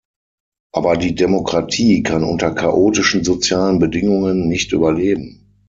Aber 0.73 0.97
die 0.97 1.13
Demokratie 1.13 2.01
kann 2.01 2.23
unter 2.23 2.49
chaotischen 2.55 3.23
sozialen 3.23 3.77
Bedingungen 3.77 4.47
nicht 4.47 4.71
überleben. 4.73 5.45